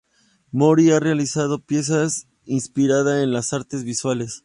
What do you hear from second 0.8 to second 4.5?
ha realizado piezas inspirada en las artes visuales.